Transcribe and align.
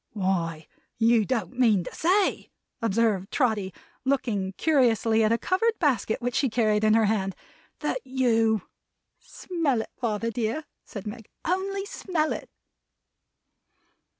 "Why 0.13 0.65
you 0.97 1.25
don't 1.25 1.59
mean 1.59 1.83
to 1.83 1.93
say," 1.93 2.49
observed 2.81 3.31
Trotty, 3.31 3.71
looking 4.03 4.53
curiously 4.53 5.23
at 5.23 5.31
a 5.31 5.37
covered 5.37 5.77
basket 5.77 6.23
which 6.23 6.33
she 6.33 6.49
carried 6.49 6.83
in 6.83 6.95
her 6.95 7.05
hand, 7.05 7.35
"that 7.81 7.99
you" 8.03 8.63
"Smell 9.19 9.79
it, 9.83 9.91
father 9.95 10.31
dear," 10.31 10.63
said 10.83 11.05
Meg, 11.05 11.29
"Only 11.45 11.85
smell 11.85 12.33
it!" 12.33 12.49